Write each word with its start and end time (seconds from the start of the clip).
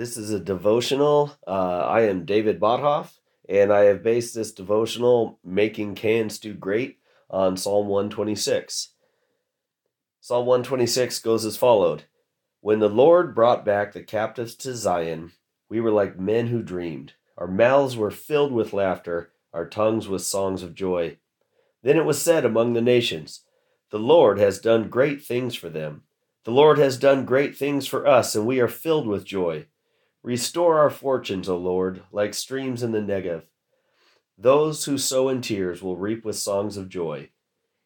This 0.00 0.16
is 0.16 0.30
a 0.30 0.40
devotional. 0.40 1.36
Uh, 1.46 1.80
I 1.80 2.04
am 2.04 2.24
David 2.24 2.58
Bothoff, 2.58 3.18
and 3.46 3.70
I 3.70 3.80
have 3.80 4.02
based 4.02 4.34
this 4.34 4.50
devotional, 4.50 5.38
Making 5.44 5.94
Canned 5.94 6.32
Stew 6.32 6.54
Great, 6.54 7.00
on 7.28 7.58
Psalm 7.58 7.86
126. 7.86 8.94
Psalm 10.22 10.46
126 10.46 11.18
goes 11.18 11.44
as 11.44 11.58
followed 11.58 12.04
When 12.62 12.78
the 12.78 12.88
Lord 12.88 13.34
brought 13.34 13.62
back 13.62 13.92
the 13.92 14.02
captives 14.02 14.54
to 14.54 14.74
Zion, 14.74 15.32
we 15.68 15.82
were 15.82 15.90
like 15.90 16.18
men 16.18 16.46
who 16.46 16.62
dreamed. 16.62 17.12
Our 17.36 17.46
mouths 17.46 17.94
were 17.94 18.10
filled 18.10 18.52
with 18.52 18.72
laughter, 18.72 19.32
our 19.52 19.68
tongues 19.68 20.08
with 20.08 20.22
songs 20.22 20.62
of 20.62 20.74
joy. 20.74 21.18
Then 21.82 21.98
it 21.98 22.06
was 22.06 22.22
said 22.22 22.46
among 22.46 22.72
the 22.72 22.80
nations, 22.80 23.42
The 23.90 23.98
Lord 23.98 24.38
has 24.38 24.60
done 24.60 24.88
great 24.88 25.22
things 25.22 25.54
for 25.54 25.68
them. 25.68 26.04
The 26.44 26.52
Lord 26.52 26.78
has 26.78 26.96
done 26.96 27.26
great 27.26 27.54
things 27.54 27.86
for 27.86 28.06
us, 28.06 28.34
and 28.34 28.46
we 28.46 28.60
are 28.60 28.66
filled 28.66 29.06
with 29.06 29.26
joy. 29.26 29.66
Restore 30.22 30.78
our 30.78 30.90
fortunes, 30.90 31.48
O 31.48 31.56
Lord, 31.56 32.02
like 32.12 32.34
streams 32.34 32.82
in 32.82 32.92
the 32.92 33.00
Negev. 33.00 33.44
Those 34.36 34.84
who 34.84 34.98
sow 34.98 35.28
in 35.28 35.40
tears 35.40 35.82
will 35.82 35.96
reap 35.96 36.24
with 36.24 36.36
songs 36.36 36.76
of 36.76 36.88
joy. 36.88 37.30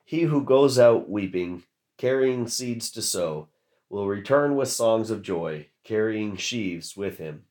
He 0.05 0.23
who 0.23 0.45
goes 0.45 0.79
out 0.79 1.09
weeping, 1.09 1.63
carrying 1.97 2.49
seeds 2.49 2.91
to 2.93 3.03
sow, 3.03 3.49
will 3.89 4.09
return 4.09 4.57
with 4.57 4.69
songs 4.69 5.11
of 5.11 5.23
joy, 5.23 5.69
carrying 5.85 6.37
sheaves 6.37 6.97
with 6.97 7.19
him. 7.19 7.45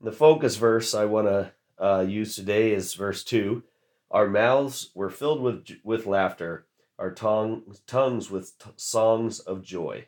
The 0.00 0.12
focus 0.12 0.56
verse 0.56 0.94
I 0.94 1.04
want 1.04 1.26
to 1.26 1.52
uh, 1.78 2.00
use 2.00 2.34
today 2.34 2.72
is 2.72 2.94
verse 2.94 3.22
2. 3.24 3.62
Our 4.10 4.26
mouths 4.26 4.90
were 4.94 5.10
filled 5.10 5.42
with, 5.42 5.68
with 5.84 6.06
laughter, 6.06 6.66
our 6.98 7.10
tongue, 7.10 7.62
tongues 7.86 8.30
with 8.30 8.58
t- 8.58 8.70
songs 8.76 9.38
of 9.40 9.62
joy. 9.62 10.06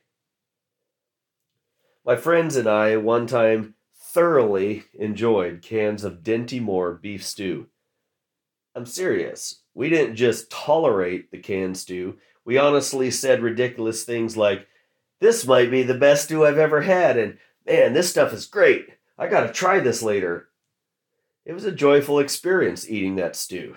My 2.04 2.16
friends 2.16 2.56
and 2.56 2.66
I 2.66 2.96
one 2.96 3.26
time 3.26 3.74
thoroughly 4.12 4.84
enjoyed 4.95 5.62
cans 5.62 6.05
of 6.05 6.23
Dinty 6.23 6.60
Moore 6.60 6.92
beef 6.95 7.24
stew. 7.24 7.68
I'm 8.74 8.87
serious. 8.87 9.62
We 9.74 9.88
didn't 9.88 10.16
just 10.16 10.51
tolerate 10.51 11.30
the 11.30 11.38
canned 11.38 11.76
stew, 11.76 12.18
we 12.45 12.59
honestly 12.59 13.10
said 13.10 13.43
ridiculous 13.43 14.04
things 14.04 14.37
like, 14.37 14.66
This 15.21 15.46
might 15.46 15.71
be 15.71 15.82
the 15.82 15.95
best 15.95 16.24
stew 16.24 16.45
I've 16.45 16.59
ever 16.59 16.82
had, 16.82 17.16
and 17.16 17.38
man, 17.66 17.93
this 17.93 18.10
stuff 18.10 18.32
is 18.32 18.46
great. 18.46 18.88
I 19.18 19.29
gotta 19.29 19.52
try 19.52 19.80
this 19.80 20.02
later. 20.02 20.49
It 21.45 21.52
was 21.52 21.65
a 21.65 21.73
joyful 21.73 22.18
experience 22.18 22.88
eating 22.88 23.16
that 23.16 23.37
stew. 23.37 23.77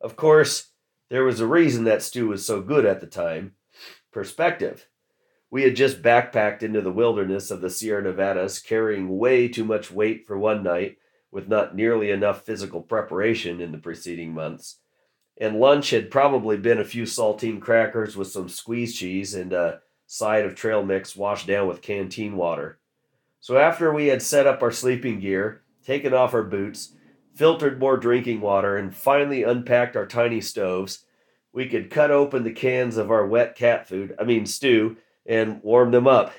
Of 0.00 0.16
course, 0.16 0.68
there 1.08 1.24
was 1.24 1.40
a 1.40 1.46
reason 1.46 1.84
that 1.84 2.02
stew 2.02 2.28
was 2.28 2.46
so 2.46 2.60
good 2.60 2.84
at 2.84 3.00
the 3.00 3.06
time 3.06 3.54
perspective. 4.12 4.86
We 5.54 5.62
had 5.62 5.76
just 5.76 6.02
backpacked 6.02 6.64
into 6.64 6.80
the 6.80 6.90
wilderness 6.90 7.52
of 7.52 7.60
the 7.60 7.70
Sierra 7.70 8.02
Nevadas, 8.02 8.58
carrying 8.58 9.16
way 9.16 9.46
too 9.46 9.64
much 9.64 9.88
weight 9.88 10.26
for 10.26 10.36
one 10.36 10.64
night, 10.64 10.98
with 11.30 11.46
not 11.46 11.76
nearly 11.76 12.10
enough 12.10 12.44
physical 12.44 12.82
preparation 12.82 13.60
in 13.60 13.70
the 13.70 13.78
preceding 13.78 14.34
months. 14.34 14.80
And 15.40 15.60
lunch 15.60 15.90
had 15.90 16.10
probably 16.10 16.56
been 16.56 16.80
a 16.80 16.84
few 16.84 17.04
saltine 17.04 17.60
crackers 17.60 18.16
with 18.16 18.26
some 18.26 18.48
squeeze 18.48 18.96
cheese 18.96 19.36
and 19.36 19.52
a 19.52 19.78
side 20.08 20.44
of 20.44 20.56
trail 20.56 20.82
mix 20.82 21.14
washed 21.14 21.46
down 21.46 21.68
with 21.68 21.82
canteen 21.82 22.34
water. 22.34 22.80
So 23.38 23.56
after 23.56 23.94
we 23.94 24.08
had 24.08 24.22
set 24.22 24.48
up 24.48 24.60
our 24.60 24.72
sleeping 24.72 25.20
gear, 25.20 25.62
taken 25.86 26.12
off 26.12 26.34
our 26.34 26.42
boots, 26.42 26.96
filtered 27.36 27.78
more 27.78 27.96
drinking 27.96 28.40
water, 28.40 28.76
and 28.76 28.92
finally 28.92 29.44
unpacked 29.44 29.94
our 29.94 30.06
tiny 30.06 30.40
stoves, 30.40 31.04
we 31.52 31.68
could 31.68 31.92
cut 31.92 32.10
open 32.10 32.42
the 32.42 32.50
cans 32.50 32.96
of 32.96 33.12
our 33.12 33.24
wet 33.24 33.54
cat 33.54 33.86
food, 33.86 34.16
I 34.18 34.24
mean 34.24 34.46
stew, 34.46 34.96
and 35.26 35.62
warm 35.62 35.90
them 35.90 36.06
up. 36.06 36.34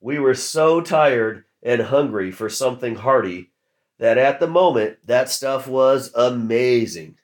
We 0.00 0.18
were 0.18 0.34
so 0.34 0.80
tired 0.80 1.44
and 1.62 1.82
hungry 1.82 2.30
for 2.30 2.48
something 2.48 2.96
hearty 2.96 3.50
that 3.98 4.18
at 4.18 4.40
the 4.40 4.46
moment 4.46 4.98
that 5.06 5.28
stuff 5.28 5.66
was 5.66 6.12
amazing. 6.14 7.16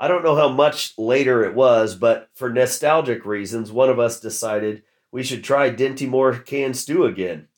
I 0.00 0.08
don't 0.08 0.24
know 0.24 0.34
how 0.34 0.48
much 0.48 0.94
later 0.98 1.44
it 1.44 1.54
was, 1.54 1.94
but 1.94 2.28
for 2.34 2.50
nostalgic 2.50 3.24
reasons, 3.24 3.70
one 3.70 3.90
of 3.90 4.00
us 4.00 4.18
decided 4.18 4.82
we 5.12 5.22
should 5.22 5.44
try 5.44 5.70
Dinty 5.70 6.08
Moore 6.08 6.34
canned 6.34 6.76
stew 6.76 7.04
again, 7.04 7.48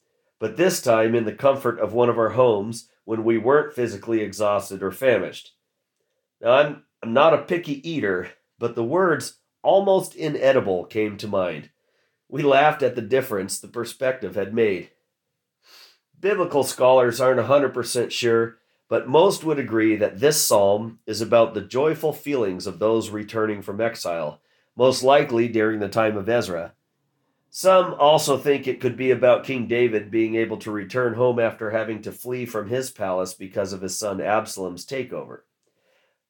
but 0.41 0.57
this 0.57 0.83
time 0.83 1.15
in 1.15 1.25
the 1.25 1.33
comfort 1.33 1.79
of 1.79 1.93
one 1.93 2.11
of 2.11 2.19
our 2.19 2.31
homes 2.31 2.89
when 3.05 3.25
we 3.25 3.39
weren't 3.39 3.75
physically 3.75 4.21
exhausted 4.21 4.83
or 4.83 4.91
famished. 4.91 5.53
Now, 6.41 6.53
I'm, 6.53 6.83
I'm 7.03 7.13
not 7.13 7.33
a 7.33 7.39
picky 7.39 7.89
eater, 7.89 8.31
but 8.59 8.75
the 8.75 8.85
words 8.85 9.39
almost 9.63 10.15
inedible 10.15 10.85
came 10.85 11.17
to 11.19 11.29
mind. 11.29 11.71
We 12.35 12.43
laughed 12.43 12.83
at 12.83 12.97
the 12.97 13.01
difference 13.01 13.61
the 13.61 13.69
perspective 13.69 14.35
had 14.35 14.53
made. 14.53 14.91
Biblical 16.19 16.65
scholars 16.65 17.21
aren't 17.21 17.39
100% 17.39 18.11
sure, 18.11 18.59
but 18.89 19.07
most 19.07 19.45
would 19.45 19.61
agree 19.61 19.95
that 19.95 20.19
this 20.19 20.43
psalm 20.43 20.99
is 21.07 21.21
about 21.21 21.55
the 21.55 21.61
joyful 21.61 22.13
feelings 22.13 22.67
of 22.67 22.81
those 22.81 23.11
returning 23.11 23.63
from 23.63 23.81
exile, 23.81 24.41
most 24.75 25.05
likely 25.05 25.47
during 25.47 25.79
the 25.79 25.89
time 25.89 26.17
of 26.17 26.29
Ezra. 26.29 26.73
Some 27.51 27.95
also 28.01 28.37
think 28.37 28.67
it 28.67 28.81
could 28.81 28.97
be 28.97 29.13
about 29.13 29.45
King 29.45 29.69
David 29.69 30.11
being 30.11 30.35
able 30.35 30.57
to 30.57 30.73
return 30.73 31.15
home 31.15 31.39
after 31.39 31.71
having 31.71 32.03
to 32.03 32.11
flee 32.11 32.47
from 32.47 32.69
his 32.69 32.91
palace 32.91 33.33
because 33.33 33.73
of 33.73 33.81
his 33.81 33.97
son 33.97 34.21
Absalom's 34.21 34.85
takeover. 34.85 35.43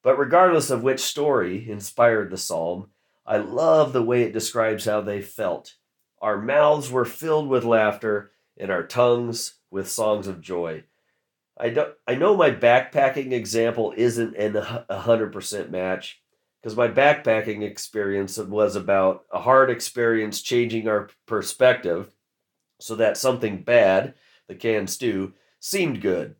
But 0.03 0.19
regardless 0.19 0.69
of 0.69 0.83
which 0.83 0.99
story 0.99 1.67
inspired 1.67 2.29
the 2.29 2.37
psalm, 2.37 2.91
I 3.25 3.37
love 3.37 3.91
the 3.91 4.03
way 4.03 4.21
it 4.21 4.33
describes 4.33 4.85
how 4.85 5.01
they 5.01 5.19
felt. 5.19 5.73
Our 6.21 6.41
mouths 6.41 6.91
were 6.91 7.05
filled 7.05 7.47
with 7.49 7.63
laughter, 7.63 8.31
and 8.57 8.71
our 8.71 8.83
tongues 8.83 9.55
with 9.69 9.89
songs 9.89 10.27
of 10.27 10.41
joy. 10.41 10.83
I 11.57 11.69
don't 11.69 11.93
I 12.07 12.15
know 12.15 12.35
my 12.35 12.51
backpacking 12.51 13.31
example 13.31 13.93
isn't 13.95 14.35
an 14.35 14.55
a 14.55 14.99
hundred 14.99 15.31
percent 15.31 15.71
match 15.71 16.21
because 16.61 16.75
my 16.75 16.87
backpacking 16.87 17.61
experience 17.61 18.37
was 18.37 18.75
about 18.75 19.25
a 19.31 19.39
hard 19.39 19.69
experience 19.69 20.41
changing 20.41 20.87
our 20.87 21.09
perspective 21.25 22.11
so 22.79 22.95
that 22.95 23.17
something 23.17 23.63
bad, 23.63 24.15
the 24.47 24.55
canned 24.55 24.89
stew, 24.89 25.33
seemed 25.59 26.01
good. 26.01 26.35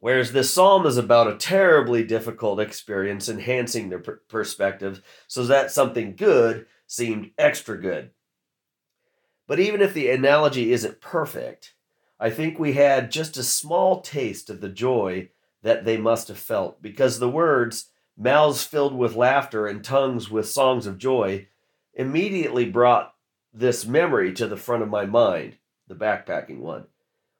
Whereas 0.00 0.32
this 0.32 0.52
psalm 0.52 0.84
is 0.84 0.96
about 0.96 1.28
a 1.28 1.36
terribly 1.36 2.02
difficult 2.02 2.58
experience 2.58 3.28
enhancing 3.28 3.88
their 3.88 4.00
per- 4.00 4.20
perspective 4.28 5.00
so 5.28 5.44
that 5.44 5.70
something 5.70 6.16
good 6.16 6.66
seemed 6.88 7.30
extra 7.38 7.80
good. 7.80 8.10
But 9.46 9.60
even 9.60 9.80
if 9.80 9.94
the 9.94 10.10
analogy 10.10 10.72
isn't 10.72 11.00
perfect, 11.00 11.74
I 12.18 12.30
think 12.30 12.58
we 12.58 12.74
had 12.74 13.10
just 13.10 13.36
a 13.36 13.42
small 13.42 14.00
taste 14.00 14.48
of 14.48 14.60
the 14.60 14.68
joy 14.68 15.30
that 15.62 15.84
they 15.84 15.96
must 15.96 16.28
have 16.28 16.38
felt 16.38 16.80
because 16.80 17.18
the 17.18 17.28
words, 17.28 17.86
mouths 18.16 18.64
filled 18.64 18.94
with 18.94 19.16
laughter 19.16 19.66
and 19.66 19.84
tongues 19.84 20.30
with 20.30 20.48
songs 20.48 20.86
of 20.86 20.98
joy, 20.98 21.48
immediately 21.94 22.64
brought 22.64 23.14
this 23.52 23.84
memory 23.86 24.32
to 24.32 24.46
the 24.46 24.56
front 24.56 24.82
of 24.82 24.88
my 24.88 25.04
mind, 25.04 25.56
the 25.88 25.94
backpacking 25.94 26.58
one. 26.58 26.84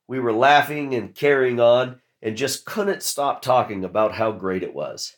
We 0.06 0.20
were 0.20 0.32
laughing 0.32 0.94
and 0.94 1.14
carrying 1.14 1.60
on 1.60 2.00
and 2.20 2.36
just 2.36 2.64
couldn't 2.64 3.02
stop 3.02 3.42
talking 3.42 3.84
about 3.84 4.14
how 4.14 4.32
great 4.32 4.62
it 4.62 4.74
was. 4.74 5.16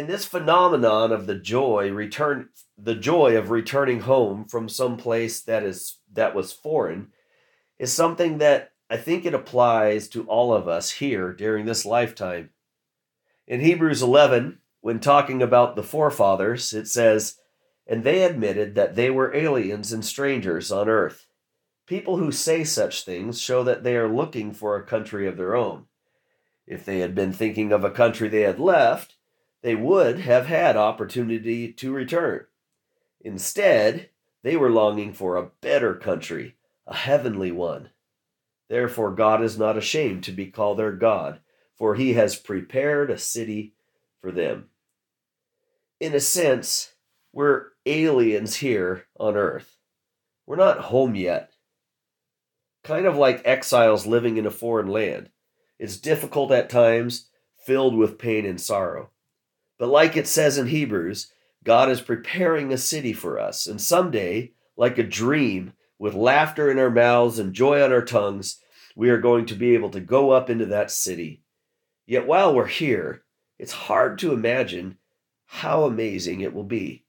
And 0.00 0.08
this 0.08 0.24
phenomenon 0.24 1.12
of 1.12 1.26
the 1.26 1.34
joy 1.34 1.90
return 1.90 2.48
the 2.78 2.94
joy 2.94 3.36
of 3.36 3.50
returning 3.50 4.00
home 4.00 4.46
from 4.46 4.66
some 4.66 4.96
place 4.96 5.42
that 5.42 5.62
is 5.62 5.98
that 6.10 6.34
was 6.34 6.54
foreign 6.54 7.08
is 7.78 7.92
something 7.92 8.38
that 8.38 8.72
I 8.88 8.96
think 8.96 9.26
it 9.26 9.34
applies 9.34 10.08
to 10.08 10.24
all 10.24 10.54
of 10.54 10.66
us 10.66 10.90
here 10.90 11.34
during 11.34 11.66
this 11.66 11.84
lifetime. 11.84 12.48
In 13.46 13.60
Hebrews 13.60 14.00
11, 14.00 14.60
when 14.80 15.00
talking 15.00 15.42
about 15.42 15.76
the 15.76 15.82
forefathers, 15.82 16.72
it 16.72 16.88
says, 16.88 17.36
And 17.86 18.02
they 18.02 18.22
admitted 18.22 18.76
that 18.76 18.94
they 18.94 19.10
were 19.10 19.36
aliens 19.36 19.92
and 19.92 20.02
strangers 20.02 20.72
on 20.72 20.88
earth. 20.88 21.26
People 21.86 22.16
who 22.16 22.32
say 22.32 22.64
such 22.64 23.04
things 23.04 23.38
show 23.38 23.62
that 23.64 23.84
they 23.84 23.96
are 23.96 24.08
looking 24.08 24.54
for 24.54 24.76
a 24.76 24.86
country 24.86 25.28
of 25.28 25.36
their 25.36 25.54
own. 25.54 25.84
If 26.66 26.86
they 26.86 27.00
had 27.00 27.14
been 27.14 27.34
thinking 27.34 27.70
of 27.70 27.84
a 27.84 27.90
country 27.90 28.30
they 28.30 28.40
had 28.40 28.58
left, 28.58 29.16
they 29.62 29.74
would 29.74 30.20
have 30.20 30.46
had 30.46 30.76
opportunity 30.76 31.72
to 31.72 31.92
return. 31.92 32.46
Instead, 33.20 34.10
they 34.42 34.56
were 34.56 34.70
longing 34.70 35.12
for 35.12 35.36
a 35.36 35.50
better 35.60 35.94
country 35.94 36.56
a 36.86 36.94
heavenly 36.94 37.52
one. 37.52 37.90
Therefore, 38.68 39.12
God 39.12 39.42
is 39.42 39.58
not 39.58 39.76
ashamed 39.76 40.24
to 40.24 40.32
be 40.32 40.46
called 40.46 40.78
their 40.78 40.92
God, 40.92 41.40
for 41.76 41.94
he 41.94 42.14
has 42.14 42.36
prepared 42.36 43.10
a 43.10 43.18
city 43.18 43.74
for 44.20 44.32
them. 44.32 44.66
In 46.00 46.14
a 46.14 46.20
sense, 46.20 46.94
we're 47.32 47.66
aliens 47.86 48.56
here 48.56 49.06
on 49.18 49.36
earth. 49.36 49.76
We're 50.46 50.56
not 50.56 50.78
home 50.78 51.14
yet. 51.14 51.52
Kind 52.82 53.06
of 53.06 53.16
like 53.16 53.42
exiles 53.44 54.06
living 54.06 54.36
in 54.36 54.46
a 54.46 54.50
foreign 54.50 54.88
land. 54.88 55.30
It's 55.78 55.96
difficult 55.96 56.50
at 56.50 56.70
times, 56.70 57.28
filled 57.64 57.94
with 57.94 58.18
pain 58.18 58.44
and 58.46 58.60
sorrow. 58.60 59.10
But 59.80 59.88
like 59.88 60.14
it 60.14 60.28
says 60.28 60.58
in 60.58 60.66
Hebrews, 60.66 61.32
God 61.64 61.88
is 61.88 62.02
preparing 62.02 62.70
a 62.70 62.76
city 62.76 63.14
for 63.14 63.40
us, 63.40 63.66
and 63.66 63.80
someday, 63.80 64.52
like 64.76 64.98
a 64.98 65.02
dream, 65.02 65.72
with 65.98 66.12
laughter 66.12 66.70
in 66.70 66.78
our 66.78 66.90
mouths 66.90 67.38
and 67.38 67.54
joy 67.54 67.82
on 67.82 67.90
our 67.90 68.04
tongues, 68.04 68.60
we 68.94 69.08
are 69.08 69.18
going 69.18 69.46
to 69.46 69.54
be 69.54 69.72
able 69.72 69.88
to 69.90 70.00
go 70.00 70.32
up 70.32 70.50
into 70.50 70.66
that 70.66 70.90
city. 70.90 71.42
Yet 72.06 72.26
while 72.26 72.54
we're 72.54 72.66
here, 72.66 73.22
it's 73.58 73.72
hard 73.72 74.18
to 74.18 74.34
imagine 74.34 74.98
how 75.46 75.84
amazing 75.84 76.42
it 76.42 76.52
will 76.52 76.64
be. 76.64 77.06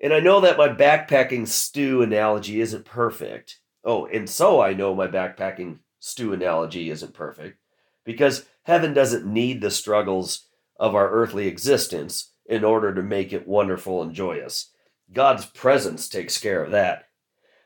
And 0.00 0.12
I 0.12 0.20
know 0.20 0.40
that 0.42 0.58
my 0.58 0.68
backpacking 0.68 1.48
stew 1.48 2.02
analogy 2.02 2.60
isn't 2.60 2.84
perfect. 2.84 3.58
Oh, 3.84 4.06
and 4.06 4.30
so 4.30 4.60
I 4.60 4.74
know 4.74 4.94
my 4.94 5.08
backpacking 5.08 5.80
stew 5.98 6.32
analogy 6.32 6.88
isn't 6.88 7.14
perfect 7.14 7.58
because 8.04 8.46
heaven 8.62 8.94
doesn't 8.94 9.26
need 9.26 9.60
the 9.60 9.72
struggles 9.72 10.49
of 10.80 10.94
our 10.94 11.10
earthly 11.10 11.46
existence 11.46 12.32
in 12.46 12.64
order 12.64 12.92
to 12.94 13.02
make 13.02 13.32
it 13.32 13.46
wonderful 13.46 14.02
and 14.02 14.14
joyous. 14.14 14.70
God's 15.12 15.44
presence 15.44 16.08
takes 16.08 16.38
care 16.38 16.64
of 16.64 16.72
that. 16.72 17.08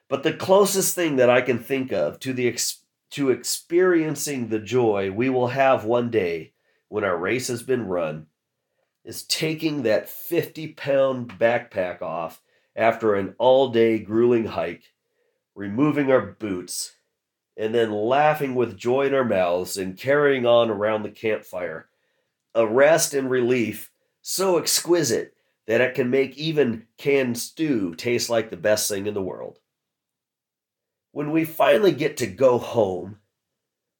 But 0.08 0.24
the 0.24 0.32
closest 0.34 0.94
thing 0.94 1.16
that 1.16 1.30
I 1.30 1.40
can 1.40 1.58
think 1.60 1.92
of 1.92 2.18
to 2.20 2.32
the 2.34 2.58
to 3.10 3.30
experiencing 3.30 4.48
the 4.48 4.58
joy 4.58 5.10
we 5.12 5.30
will 5.30 5.48
have 5.48 5.84
one 5.84 6.10
day 6.10 6.52
when 6.88 7.04
our 7.04 7.16
race 7.16 7.46
has 7.46 7.62
been 7.62 7.86
run 7.86 8.26
is 9.04 9.22
taking 9.22 9.82
that 9.82 10.08
50 10.08 10.68
pound 10.68 11.38
backpack 11.38 12.02
off 12.02 12.42
after 12.74 13.14
an 13.14 13.34
all 13.38 13.68
day 13.68 13.98
grueling 14.00 14.46
hike, 14.46 14.92
removing 15.54 16.10
our 16.10 16.20
boots, 16.20 16.96
and 17.56 17.72
then 17.72 17.92
laughing 17.92 18.54
with 18.54 18.76
joy 18.76 19.06
in 19.06 19.14
our 19.14 19.24
mouths 19.24 19.76
and 19.76 19.96
carrying 19.96 20.44
on 20.44 20.68
around 20.68 21.04
the 21.04 21.10
campfire. 21.10 21.88
A 22.54 22.66
rest 22.66 23.14
and 23.14 23.28
relief 23.28 23.90
so 24.22 24.58
exquisite 24.58 25.34
that 25.66 25.80
it 25.80 25.94
can 25.94 26.10
make 26.10 26.36
even 26.36 26.86
canned 26.98 27.38
stew 27.38 27.94
taste 27.94 28.30
like 28.30 28.50
the 28.50 28.56
best 28.56 28.88
thing 28.88 29.06
in 29.06 29.14
the 29.14 29.22
world. 29.22 29.58
When 31.12 31.30
we 31.30 31.44
finally 31.44 31.92
get 31.92 32.16
to 32.18 32.26
go 32.26 32.58
home, 32.58 33.18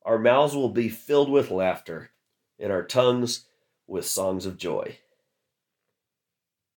our 0.05 0.19
mouths 0.19 0.55
will 0.55 0.69
be 0.69 0.89
filled 0.89 1.31
with 1.31 1.51
laughter 1.51 2.11
and 2.59 2.71
our 2.71 2.85
tongues 2.85 3.47
with 3.87 4.07
songs 4.07 4.47
of 4.47 4.57
joy. 4.57 4.99